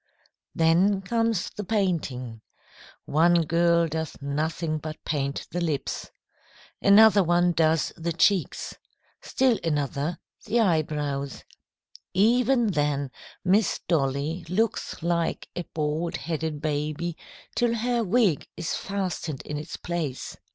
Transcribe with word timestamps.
"Then 0.55 1.03
comes 1.03 1.51
the 1.51 1.63
painting. 1.63 2.41
One 3.05 3.43
girl 3.43 3.87
does 3.87 4.17
nothing 4.19 4.79
but 4.79 4.97
paint 5.05 5.45
the 5.51 5.61
lips. 5.61 6.09
Another 6.81 7.23
one 7.23 7.51
does 7.51 7.93
the 7.95 8.11
cheeks. 8.11 8.75
Still 9.21 9.59
another, 9.63 10.17
the 10.47 10.59
eyebrows. 10.59 11.43
Even 12.15 12.71
then 12.71 13.11
Miss 13.45 13.79
Dolly 13.87 14.43
looks 14.49 15.03
like 15.03 15.47
a 15.55 15.65
bald 15.75 16.17
headed 16.17 16.63
baby 16.63 17.15
till 17.53 17.75
her 17.75 18.03
wig 18.03 18.47
is 18.57 18.73
fastened 18.73 19.43
in 19.43 19.55
its 19.55 19.77
place." 19.77 20.35